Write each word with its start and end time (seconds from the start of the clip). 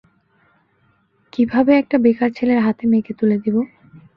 কিভাবে 1.33 1.71
একটা 1.77 1.97
বেকার 2.03 2.29
ছেরে 2.37 2.53
হাতে 2.65 2.83
মেয়েকে 2.91 3.13
তুলে 3.19 3.37
দিব? 3.43 3.55